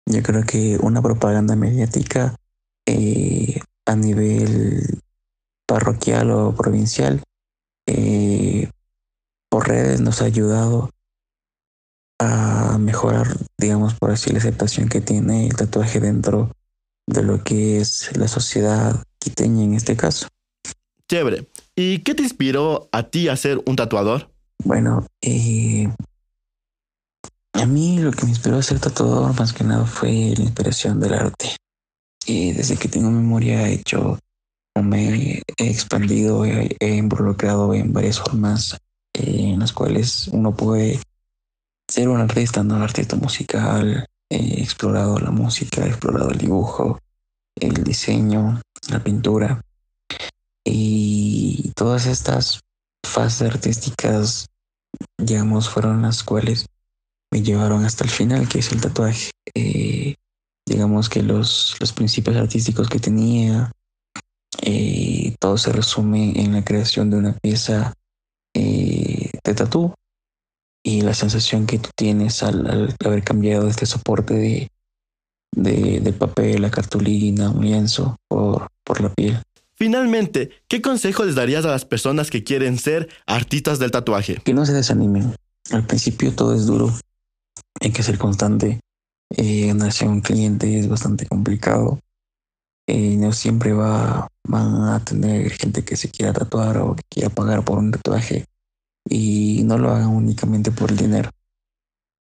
Yo 0.06 0.24
creo 0.24 0.44
que 0.44 0.78
una 0.82 1.02
propaganda 1.02 1.56
mediática 1.56 2.36
eh, 2.86 3.60
a 3.86 3.96
nivel 3.96 5.00
parroquial 5.68 6.32
o 6.32 6.56
provincial 6.56 7.22
eh, 7.86 8.70
por 9.50 9.68
redes 9.68 10.02
nos 10.02 10.22
ha 10.22 10.26
ayudado 10.26 10.90
a 12.20 12.78
mejorar, 12.80 13.28
digamos, 13.58 13.96
por 13.96 14.12
así, 14.12 14.32
la 14.32 14.40
aceptación 14.40 14.90
que 14.90 15.02
tiene 15.02 15.48
el 15.48 15.56
tatuaje 15.56 16.00
dentro 16.00 16.52
de 17.08 17.24
lo 17.24 17.44
que 17.44 17.80
es 17.80 18.16
la 18.16 18.28
sociedad 18.28 19.04
quiteña 19.18 19.64
en 19.64 19.74
este 19.74 19.96
caso. 19.96 20.28
Chévere. 21.08 21.48
¿Y 21.84 21.98
qué 22.00 22.14
te 22.14 22.22
inspiró 22.22 22.90
a 22.92 23.02
ti 23.02 23.28
a 23.28 23.36
ser 23.36 23.60
un 23.66 23.76
tatuador? 23.76 24.30
Bueno, 24.64 25.08
eh, 25.20 25.92
a 27.54 27.66
mí 27.66 27.98
lo 27.98 28.12
que 28.12 28.24
me 28.26 28.30
inspiró 28.30 28.58
a 28.58 28.62
ser 28.62 28.80
tatuador 28.80 29.34
más 29.40 29.52
que 29.52 29.64
nada 29.64 29.86
fue 29.88 30.36
la 30.38 30.44
inspiración 30.44 31.00
del 31.00 31.16
arte. 31.16 31.56
Y 32.28 32.52
desde 32.52 32.78
que 32.78 32.88
tengo 32.88 33.10
memoria 33.10 33.68
he 33.68 33.74
hecho, 33.74 34.20
me 34.80 35.42
he 35.58 35.70
expandido, 35.70 36.46
he, 36.46 36.78
involucrado 36.96 37.74
en 37.74 37.92
varias 37.92 38.20
formas 38.20 38.78
eh, 39.16 39.54
en 39.54 39.60
las 39.60 39.74
cuales 39.74 40.28
uno 40.28 40.56
puede 40.56 41.00
ser 41.88 42.10
un 42.10 42.22
artista, 42.22 42.64
no 42.64 42.76
un 42.76 42.84
artista 42.84 43.16
musical. 43.16 44.06
He 44.30 44.62
explorado 44.62 45.18
la 45.18 45.32
música, 45.32 45.84
he 45.84 45.90
explorado 45.90 46.30
el 46.30 46.38
dibujo, 46.38 47.00
el 47.56 47.74
diseño, 47.84 48.62
la 48.90 49.04
pintura. 49.04 49.64
Y 50.66 51.72
todas 51.76 52.06
estas 52.06 52.62
fases 53.06 53.50
artísticas, 53.50 54.48
digamos, 55.18 55.70
fueron 55.70 56.02
las 56.02 56.24
cuales 56.24 56.68
me 57.32 57.42
llevaron 57.42 57.86
hasta 57.86 58.04
el 58.04 58.10
final, 58.10 58.48
que 58.48 58.60
es 58.60 58.72
el 58.72 58.82
tatuaje. 58.82 59.32
Eh, 59.56 60.16
digamos 60.68 61.10
que 61.10 61.24
los, 61.24 61.76
los 61.80 61.94
principios 61.94 62.36
artísticos 62.36 62.90
que 62.90 63.00
tenía, 63.00 63.72
eh, 64.62 65.36
todo 65.40 65.58
se 65.58 65.72
resume 65.72 66.40
en 66.40 66.54
la 66.54 66.64
creación 66.64 67.10
de 67.10 67.18
una 67.18 67.34
pieza 67.34 67.94
eh, 68.54 69.32
de 69.44 69.54
tatú 69.54 69.94
y 70.84 71.02
la 71.02 71.14
sensación 71.14 71.66
que 71.66 71.80
tú 71.80 71.90
tienes 71.96 72.44
al, 72.44 72.96
haber 73.04 73.24
cambiado 73.24 73.68
este 73.68 73.86
soporte 73.86 74.34
de, 74.34 74.68
de, 75.56 76.00
de, 76.02 76.14
papel, 76.14 76.62
la 76.62 76.72
cartulina, 76.72 77.50
un 77.50 77.66
lienzo 77.66 78.18
por, 78.28 78.68
por 78.84 79.02
la 79.02 79.10
piel. 79.14 79.42
Finalmente, 79.82 80.52
¿qué 80.68 80.80
consejo 80.80 81.26
les 81.26 81.34
darías 81.34 81.66
a 81.66 81.70
las 81.70 81.86
personas 81.86 82.30
que 82.30 82.44
quieren 82.44 82.78
ser 82.78 83.10
artistas 83.26 83.80
del 83.80 83.90
tatuaje? 83.90 84.36
Que 84.36 84.54
no 84.54 84.64
se 84.64 84.74
desanimen. 84.74 85.34
Al 85.72 85.88
principio 85.88 86.36
todo 86.36 86.54
es 86.54 86.68
duro. 86.68 86.94
Hay 87.80 87.92
que 87.92 88.04
ser 88.04 88.20
constante. 88.20 88.80
Eh, 89.36 89.74
un 90.04 90.22
cliente 90.22 90.78
es 90.78 90.88
bastante 90.88 91.26
complicado. 91.26 91.98
Eh, 92.86 93.18
no 93.18 93.34
siempre 93.34 93.74
va, 93.74 94.28
van 94.48 94.84
a 94.90 95.04
tener 95.04 95.50
gente 95.50 95.84
que 95.84 95.96
se 95.96 96.12
quiera 96.12 96.32
tatuar 96.32 96.78
o 96.78 96.96
que 96.96 97.04
quiera 97.10 97.30
pagar 97.30 97.66
por 97.66 97.80
un 97.80 97.90
tatuaje 97.90 98.46
y 99.10 99.64
no 99.64 99.80
lo 99.80 99.90
hagan 99.90 100.10
únicamente 100.10 100.70
por 100.70 100.92
el 100.92 100.98
dinero. 100.98 101.32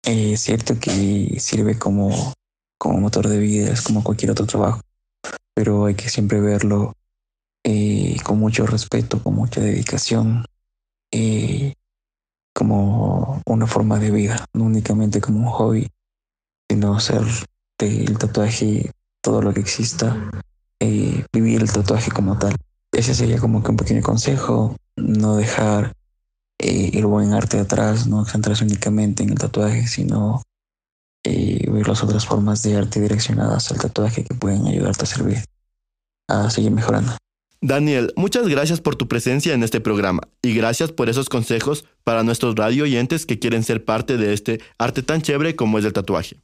Eh, 0.05 0.33
es 0.33 0.41
cierto 0.41 0.79
que 0.79 1.39
sirve 1.39 1.79
como, 1.79 2.31
como 2.77 2.99
motor 2.99 3.27
de 3.27 3.39
vida, 3.39 3.71
es 3.71 3.81
como 3.81 4.03
cualquier 4.03 4.29
otro 4.29 4.45
trabajo, 4.45 4.81
pero 5.55 5.85
hay 5.85 5.95
que 5.95 6.09
siempre 6.09 6.39
verlo 6.41 6.93
eh, 7.63 8.17
con 8.23 8.39
mucho 8.39 8.65
respeto, 8.65 9.21
con 9.21 9.35
mucha 9.35 9.59
dedicación, 9.59 10.45
eh, 11.11 11.73
como 12.53 13.41
una 13.45 13.67
forma 13.67 13.99
de 13.99 14.11
vida, 14.11 14.45
no 14.53 14.65
únicamente 14.65 15.19
como 15.19 15.39
un 15.39 15.45
hobby, 15.47 15.87
sino 16.69 16.95
hacer 16.95 17.21
del 17.77 18.17
tatuaje 18.17 18.91
todo 19.21 19.41
lo 19.41 19.53
que 19.53 19.59
exista, 19.59 20.31
eh, 20.79 21.25
vivir 21.33 21.61
el 21.61 21.71
tatuaje 21.71 22.11
como 22.11 22.37
tal. 22.37 22.55
Ese 22.91 23.13
sería 23.13 23.39
como 23.39 23.61
que 23.61 23.71
un 23.71 23.77
pequeño 23.77 24.01
consejo, 24.01 24.75
no 24.95 25.35
dejar 25.35 25.93
el 26.57 27.05
buen 27.05 27.33
arte 27.33 27.59
atrás, 27.59 28.07
no 28.07 28.25
centrarse 28.25 28.63
únicamente 28.63 29.23
en 29.23 29.29
el 29.29 29.37
tatuaje, 29.37 29.87
sino 29.87 30.41
ver 31.23 31.87
las 31.87 32.03
otras 32.03 32.25
formas 32.25 32.63
de 32.63 32.75
arte 32.75 32.99
direccionadas 32.99 33.71
al 33.71 33.79
tatuaje 33.79 34.23
que 34.23 34.33
pueden 34.33 34.65
ayudarte 34.67 35.03
a 35.03 35.07
servir, 35.07 35.43
a 36.27 36.49
seguir 36.49 36.71
mejorando. 36.71 37.13
Daniel, 37.61 38.13
muchas 38.15 38.47
gracias 38.47 38.79
por 38.79 38.95
tu 38.95 39.09
presencia 39.09 39.53
en 39.53 39.63
este 39.63 39.81
programa 39.81 40.21
y 40.41 40.53
gracias 40.53 40.93
por 40.93 41.09
esos 41.09 41.27
consejos 41.27 41.85
para 42.05 42.23
nuestros 42.23 42.55
radio 42.55 42.85
oyentes 42.85 43.25
que 43.25 43.37
quieren 43.37 43.63
ser 43.63 43.83
parte 43.83 44.15
de 44.15 44.33
este 44.33 44.61
arte 44.77 45.03
tan 45.03 45.21
chévere 45.21 45.57
como 45.57 45.77
es 45.77 45.83
el 45.83 45.91
tatuaje. 45.91 46.41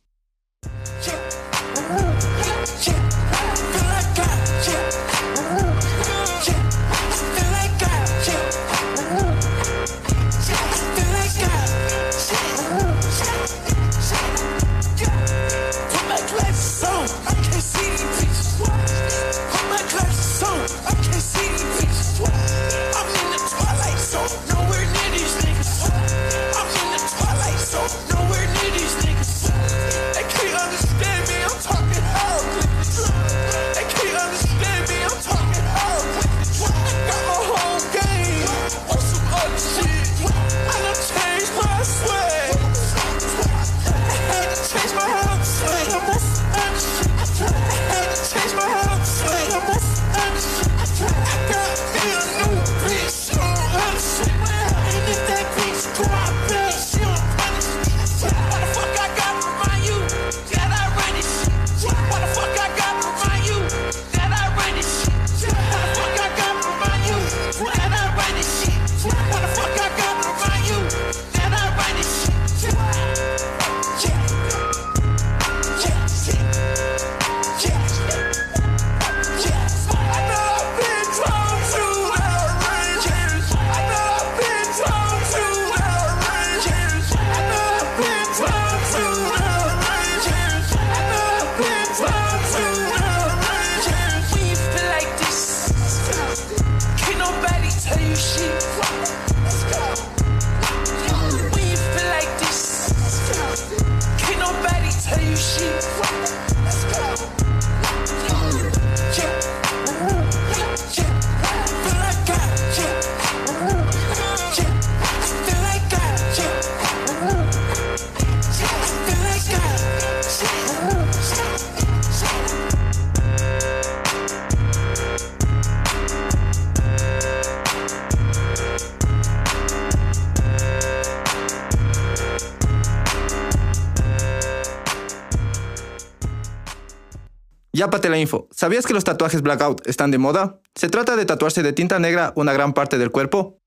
La 138.04 138.18
info. 138.20 138.50
¿Sabías 138.52 138.86
que 138.86 138.94
los 138.94 139.06
tatuajes 139.06 139.42
blackout 139.42 139.88
están 139.88 140.12
de 140.12 140.18
moda? 140.18 140.60
¿Se 140.76 140.90
trata 140.90 141.16
de 141.16 141.26
tatuarse 141.26 141.64
de 141.64 141.72
tinta 141.72 141.98
negra 141.98 142.34
una 142.36 142.52
gran 142.52 142.74
parte 142.74 142.98
del 142.98 143.10
cuerpo? 143.10 143.58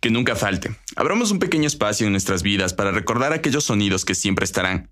Que 0.00 0.10
nunca 0.10 0.34
falte. 0.34 0.74
Abramos 0.96 1.30
un 1.30 1.38
pequeño 1.38 1.66
espacio 1.66 2.06
en 2.06 2.12
nuestras 2.12 2.42
vidas 2.42 2.72
para 2.72 2.90
recordar 2.90 3.34
aquellos 3.34 3.64
sonidos 3.64 4.06
que 4.06 4.14
siempre 4.14 4.46
estarán. 4.46 4.90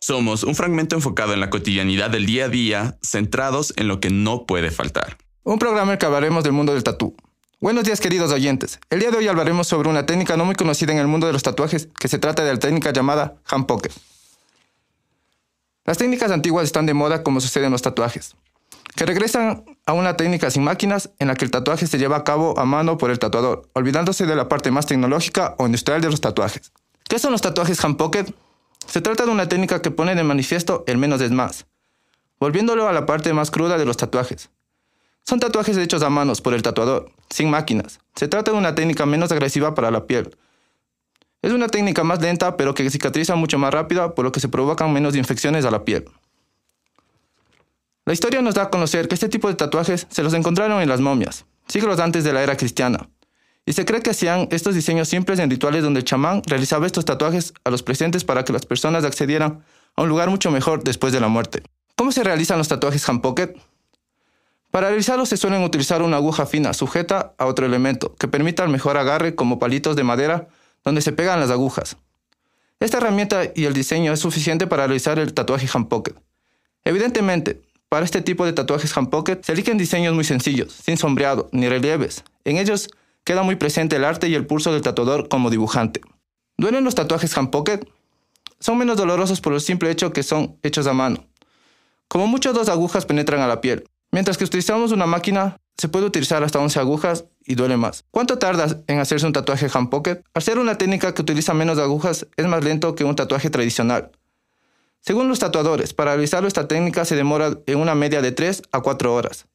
Somos 0.00 0.42
un 0.42 0.56
fragmento 0.56 0.96
enfocado 0.96 1.32
en 1.32 1.40
la 1.40 1.48
cotidianidad 1.48 2.10
del 2.10 2.26
día 2.26 2.46
a 2.46 2.48
día, 2.48 2.98
centrados 3.02 3.72
en 3.76 3.86
lo 3.86 4.00
que 4.00 4.10
no 4.10 4.46
puede 4.46 4.72
faltar. 4.72 5.16
Un 5.48 5.60
programa 5.60 5.96
que 5.96 6.04
hablaremos 6.04 6.42
del 6.42 6.52
mundo 6.52 6.74
del 6.74 6.82
tatú. 6.82 7.14
Buenos 7.60 7.84
días 7.84 8.00
queridos 8.00 8.32
oyentes. 8.32 8.80
El 8.90 8.98
día 8.98 9.12
de 9.12 9.18
hoy 9.18 9.28
hablaremos 9.28 9.68
sobre 9.68 9.88
una 9.88 10.04
técnica 10.04 10.36
no 10.36 10.44
muy 10.44 10.56
conocida 10.56 10.90
en 10.90 10.98
el 10.98 11.06
mundo 11.06 11.28
de 11.28 11.32
los 11.32 11.44
tatuajes, 11.44 11.88
que 12.00 12.08
se 12.08 12.18
trata 12.18 12.42
de 12.42 12.52
la 12.52 12.58
técnica 12.58 12.92
llamada 12.92 13.36
hand 13.46 13.66
pocket. 13.66 13.92
Las 15.84 15.98
técnicas 15.98 16.32
antiguas 16.32 16.64
están 16.64 16.84
de 16.84 16.94
moda 16.94 17.22
como 17.22 17.40
sucede 17.40 17.66
en 17.66 17.70
los 17.70 17.80
tatuajes, 17.80 18.34
que 18.96 19.06
regresan 19.06 19.64
a 19.86 19.92
una 19.92 20.16
técnica 20.16 20.50
sin 20.50 20.64
máquinas 20.64 21.10
en 21.20 21.28
la 21.28 21.36
que 21.36 21.44
el 21.44 21.52
tatuaje 21.52 21.86
se 21.86 21.96
lleva 21.96 22.16
a 22.16 22.24
cabo 22.24 22.58
a 22.58 22.64
mano 22.64 22.98
por 22.98 23.12
el 23.12 23.20
tatuador, 23.20 23.70
olvidándose 23.74 24.26
de 24.26 24.34
la 24.34 24.48
parte 24.48 24.72
más 24.72 24.86
tecnológica 24.86 25.54
o 25.58 25.66
industrial 25.66 26.00
de 26.00 26.10
los 26.10 26.20
tatuajes. 26.20 26.72
¿Qué 27.08 27.20
son 27.20 27.30
los 27.30 27.40
tatuajes 27.40 27.84
hand 27.84 27.98
pocket? 27.98 28.34
Se 28.88 29.00
trata 29.00 29.24
de 29.24 29.30
una 29.30 29.48
técnica 29.48 29.80
que 29.80 29.92
pone 29.92 30.16
de 30.16 30.24
manifiesto 30.24 30.82
el 30.88 30.98
menos 30.98 31.20
es 31.20 31.30
más, 31.30 31.66
volviéndolo 32.40 32.88
a 32.88 32.92
la 32.92 33.06
parte 33.06 33.32
más 33.32 33.52
cruda 33.52 33.78
de 33.78 33.84
los 33.84 33.96
tatuajes. 33.96 34.50
Son 35.28 35.40
tatuajes 35.40 35.76
hechos 35.76 36.04
a 36.04 36.10
manos 36.10 36.40
por 36.40 36.54
el 36.54 36.62
tatuador, 36.62 37.10
sin 37.30 37.50
máquinas. 37.50 37.98
Se 38.14 38.28
trata 38.28 38.52
de 38.52 38.58
una 38.58 38.76
técnica 38.76 39.06
menos 39.06 39.32
agresiva 39.32 39.74
para 39.74 39.90
la 39.90 40.06
piel. 40.06 40.36
Es 41.42 41.50
una 41.50 41.66
técnica 41.66 42.04
más 42.04 42.22
lenta, 42.22 42.56
pero 42.56 42.74
que 42.74 42.88
cicatriza 42.88 43.34
mucho 43.34 43.58
más 43.58 43.74
rápida, 43.74 44.14
por 44.14 44.24
lo 44.24 44.30
que 44.30 44.38
se 44.38 44.48
provocan 44.48 44.92
menos 44.92 45.16
infecciones 45.16 45.64
a 45.64 45.72
la 45.72 45.84
piel. 45.84 46.04
La 48.04 48.12
historia 48.12 48.40
nos 48.40 48.54
da 48.54 48.62
a 48.62 48.70
conocer 48.70 49.08
que 49.08 49.14
este 49.14 49.28
tipo 49.28 49.48
de 49.48 49.54
tatuajes 49.54 50.06
se 50.08 50.22
los 50.22 50.32
encontraron 50.32 50.80
en 50.80 50.88
las 50.88 51.00
momias, 51.00 51.44
siglos 51.66 51.98
antes 51.98 52.22
de 52.22 52.32
la 52.32 52.44
era 52.44 52.56
cristiana, 52.56 53.08
y 53.64 53.72
se 53.72 53.84
cree 53.84 54.02
que 54.02 54.10
hacían 54.10 54.46
estos 54.52 54.76
diseños 54.76 55.08
simples 55.08 55.40
en 55.40 55.50
rituales 55.50 55.82
donde 55.82 55.98
el 55.98 56.04
chamán 56.04 56.40
realizaba 56.46 56.86
estos 56.86 57.04
tatuajes 57.04 57.52
a 57.64 57.70
los 57.70 57.82
presentes 57.82 58.22
para 58.22 58.44
que 58.44 58.52
las 58.52 58.64
personas 58.64 59.04
accedieran 59.04 59.64
a 59.96 60.02
un 60.02 60.08
lugar 60.08 60.30
mucho 60.30 60.52
mejor 60.52 60.84
después 60.84 61.12
de 61.12 61.18
la 61.18 61.26
muerte. 61.26 61.64
¿Cómo 61.96 62.12
se 62.12 62.22
realizan 62.22 62.58
los 62.58 62.68
tatuajes 62.68 63.08
hand 63.08 63.22
pocket? 63.22 63.56
Para 64.70 64.88
realizarlos 64.88 65.28
se 65.28 65.36
suelen 65.36 65.62
utilizar 65.62 66.02
una 66.02 66.16
aguja 66.16 66.46
fina 66.46 66.74
sujeta 66.74 67.34
a 67.38 67.46
otro 67.46 67.66
elemento 67.66 68.14
que 68.16 68.28
permita 68.28 68.64
el 68.64 68.70
mejor 68.70 68.96
agarre 68.96 69.34
como 69.34 69.58
palitos 69.58 69.96
de 69.96 70.04
madera 70.04 70.48
donde 70.84 71.00
se 71.00 71.12
pegan 71.12 71.40
las 71.40 71.50
agujas. 71.50 71.96
Esta 72.78 72.98
herramienta 72.98 73.44
y 73.54 73.64
el 73.64 73.72
diseño 73.72 74.12
es 74.12 74.20
suficiente 74.20 74.66
para 74.66 74.86
realizar 74.86 75.18
el 75.18 75.32
tatuaje 75.32 75.66
hand 75.72 75.88
pocket. 75.88 76.14
Evidentemente, 76.84 77.62
para 77.88 78.04
este 78.04 78.20
tipo 78.20 78.44
de 78.44 78.52
tatuajes 78.52 78.96
hand 78.96 79.08
pocket 79.08 79.42
se 79.42 79.52
eligen 79.52 79.78
diseños 79.78 80.14
muy 80.14 80.24
sencillos, 80.24 80.72
sin 80.72 80.96
sombreado 80.98 81.48
ni 81.52 81.68
relieves. 81.68 82.22
En 82.44 82.58
ellos 82.58 82.90
queda 83.24 83.42
muy 83.42 83.56
presente 83.56 83.96
el 83.96 84.04
arte 84.04 84.28
y 84.28 84.34
el 84.34 84.46
pulso 84.46 84.72
del 84.72 84.82
tatuador 84.82 85.28
como 85.28 85.50
dibujante. 85.50 86.00
¿Duelen 86.58 86.84
los 86.84 86.94
tatuajes 86.94 87.36
hand 87.36 87.50
pocket? 87.50 87.80
Son 88.60 88.78
menos 88.78 88.96
dolorosos 88.96 89.40
por 89.40 89.54
el 89.54 89.60
simple 89.60 89.90
hecho 89.90 90.12
que 90.12 90.22
son 90.22 90.58
hechos 90.62 90.86
a 90.86 90.92
mano. 90.92 91.26
Como 92.08 92.26
mucho 92.26 92.52
dos 92.52 92.68
agujas 92.68 93.06
penetran 93.06 93.40
a 93.40 93.48
la 93.48 93.60
piel, 93.60 93.88
Mientras 94.16 94.38
que 94.38 94.44
utilizamos 94.44 94.92
una 94.92 95.04
máquina, 95.04 95.58
se 95.76 95.90
puede 95.90 96.06
utilizar 96.06 96.42
hasta 96.42 96.58
11 96.58 96.80
agujas 96.80 97.26
y 97.44 97.54
duele 97.54 97.76
más. 97.76 98.06
¿Cuánto 98.10 98.38
tardas 98.38 98.78
en 98.86 98.98
hacerse 98.98 99.26
un 99.26 99.34
tatuaje 99.34 99.68
hand 99.70 99.90
pocket? 99.90 100.22
Ser 100.40 100.58
una 100.58 100.78
técnica 100.78 101.12
que 101.12 101.20
utiliza 101.20 101.52
menos 101.52 101.76
agujas, 101.76 102.26
es 102.34 102.46
más 102.46 102.64
lento 102.64 102.94
que 102.94 103.04
un 103.04 103.14
tatuaje 103.14 103.50
tradicional. 103.50 104.10
Según 105.00 105.28
los 105.28 105.38
tatuadores, 105.38 105.92
para 105.92 106.12
realizar 106.12 106.46
esta 106.46 106.66
técnica 106.66 107.04
se 107.04 107.14
demora 107.14 107.58
en 107.66 107.78
una 107.78 107.94
media 107.94 108.22
de 108.22 108.32
3 108.32 108.62
a 108.72 108.80
4 108.80 109.14
horas, 109.14 109.48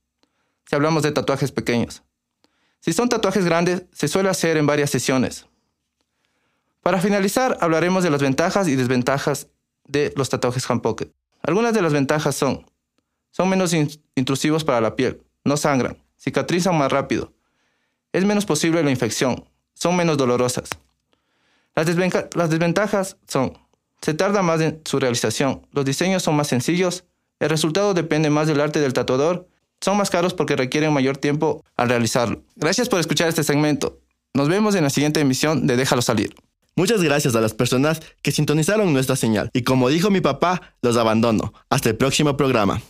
si 0.68 0.76
hablamos 0.76 1.02
de 1.02 1.12
tatuajes 1.12 1.52
pequeños. 1.52 2.04
Si 2.82 2.94
son 2.94 3.10
tatuajes 3.10 3.46
grandes, 3.46 3.86
se 3.92 4.08
suele 4.08 4.30
hacer 4.30 4.58
en 4.58 4.68
varias 4.68 4.92
sesiones. 4.92 5.48
Para 6.84 7.02
finalizar, 7.02 7.58
hablaremos 7.62 8.04
de 8.04 8.12
las 8.12 8.22
ventajas 8.22 8.68
y 8.68 8.76
desventajas 8.76 9.48
de 9.88 10.14
los 10.16 10.30
tatuajes 10.30 10.70
hand 10.70 10.84
pocket. 10.84 11.12
Algunas 11.42 11.74
de 11.74 11.82
las 11.82 11.94
ventajas 11.94 12.36
son 12.36 12.68
son 13.32 13.50
menos 13.50 13.74
intrusivos 14.16 14.64
para 14.64 14.82
la 14.82 14.96
piel, 14.96 15.22
no 15.44 15.58
sangran, 15.58 15.98
cicatrizan 16.20 16.78
más 16.78 16.92
rápido. 16.92 17.34
Es 18.14 18.26
menos 18.26 18.46
posible 18.46 18.84
la 18.84 18.92
infección, 18.92 19.46
son 19.74 19.96
menos 19.96 20.18
dolorosas. 20.18 20.70
Las, 21.76 21.86
desventajas 21.86 23.18
son, 23.28 23.58
se 24.02 24.14
tarda 24.14 24.42
más 24.42 24.60
en 24.62 24.82
su 24.86 25.00
realización, 25.00 25.66
los 25.72 25.86
diseños 25.86 26.22
son 26.22 26.36
más 26.36 26.48
sencillos, 26.48 27.06
el 27.40 27.50
resultado 27.50 27.94
depende 27.94 28.30
más 28.30 28.48
del 28.48 28.60
arte 28.60 28.80
del 28.80 28.94
tatuador, 28.94 29.48
son 29.80 29.98
más 29.98 30.10
caros 30.10 30.34
porque 30.34 30.56
requieren 30.56 30.94
mayor 30.94 31.18
tiempo 31.18 31.64
al 31.76 31.90
realizarlo. 31.90 32.44
Gracias 32.56 32.88
por 32.88 33.00
escuchar 33.00 33.30
este 33.30 33.44
segmento. 33.44 34.00
Nos 34.34 34.48
vemos 34.48 34.76
en 34.76 34.84
la 34.84 34.90
siguiente 34.90 35.20
emisión 35.20 35.66
de 35.66 35.76
Déjalo 35.76 36.02
salir. 36.02 36.36
Muchas 36.76 37.02
gracias 37.02 37.36
a 37.36 37.42
las 37.42 37.54
personas 37.54 38.02
que 38.22 38.32
sintonizaron 38.32 38.94
nuestra 38.94 39.16
señal. 39.16 39.50
Y 39.54 39.64
como 39.64 39.90
dijo 39.90 40.10
mi 40.10 40.22
papá, 40.22 40.62
los 40.82 40.98
abandono. 40.98 41.54
Hasta 41.70 41.90
el 41.90 41.98
próximo 41.98 42.38
programa. 42.38 42.82